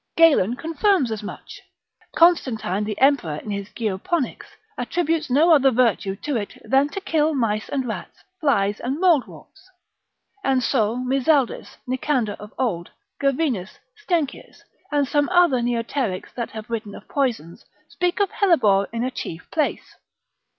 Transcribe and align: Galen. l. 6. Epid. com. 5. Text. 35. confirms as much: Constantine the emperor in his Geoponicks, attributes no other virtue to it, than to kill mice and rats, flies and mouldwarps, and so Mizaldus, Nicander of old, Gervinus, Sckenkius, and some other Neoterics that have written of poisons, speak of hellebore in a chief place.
Galen. 0.15 0.57
l. 0.57 0.57
6. 0.57 0.57
Epid. 0.57 0.57
com. 0.57 0.73
5. 0.79 1.07
Text. 1.07 1.09
35. 1.11 1.11
confirms 1.11 1.11
as 1.11 1.21
much: 1.21 1.61
Constantine 2.15 2.83
the 2.85 2.99
emperor 2.99 3.35
in 3.35 3.51
his 3.51 3.69
Geoponicks, 3.69 4.47
attributes 4.75 5.29
no 5.29 5.53
other 5.53 5.69
virtue 5.69 6.15
to 6.15 6.37
it, 6.37 6.59
than 6.65 6.89
to 6.89 7.01
kill 7.01 7.35
mice 7.35 7.69
and 7.69 7.87
rats, 7.87 8.23
flies 8.39 8.79
and 8.79 8.97
mouldwarps, 8.97 9.67
and 10.43 10.63
so 10.63 10.95
Mizaldus, 10.95 11.77
Nicander 11.85 12.35
of 12.39 12.51
old, 12.57 12.89
Gervinus, 13.21 13.77
Sckenkius, 13.95 14.63
and 14.91 15.07
some 15.07 15.29
other 15.29 15.61
Neoterics 15.61 16.33
that 16.33 16.49
have 16.49 16.71
written 16.71 16.95
of 16.95 17.07
poisons, 17.07 17.63
speak 17.87 18.19
of 18.19 18.31
hellebore 18.31 18.87
in 18.91 19.03
a 19.03 19.11
chief 19.11 19.51
place. 19.51 19.97